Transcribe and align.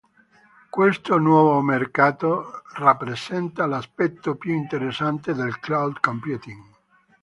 Questo 0.71 1.19
nuovo 1.19 1.61
mercato 1.61 2.63
rappresenta 2.73 3.67
l'aspetto 3.67 4.33
più 4.35 4.51
interessante 4.55 5.35
del 5.35 5.59
Cloud 5.59 5.99
Computing. 5.99 6.59